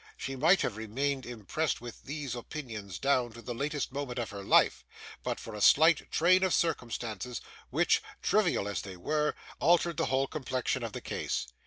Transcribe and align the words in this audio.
She 0.17 0.35
might 0.35 0.61
have 0.61 0.77
remained 0.77 1.27
impressed 1.27 1.79
with 1.79 2.05
these 2.05 2.33
opinions 2.33 2.97
down 2.97 3.33
to 3.33 3.41
the 3.43 3.53
latest 3.53 3.91
moment 3.91 4.17
of 4.17 4.31
her 4.31 4.41
life, 4.43 4.83
but 5.23 5.39
for 5.39 5.53
a 5.53 5.61
slight 5.61 6.11
train 6.11 6.41
of 6.41 6.55
circumstances, 6.55 7.39
which, 7.69 8.01
trivial 8.23 8.67
as 8.67 8.81
they 8.81 8.97
were, 8.97 9.35
altered 9.59 9.97
the 9.97 10.07
whole 10.07 10.25
complexion 10.25 10.81
of 10.81 10.93
the 10.93 11.01
case. 11.01 11.45